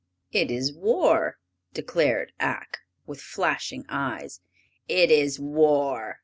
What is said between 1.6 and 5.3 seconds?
declared Ak, with flashing eyes. "It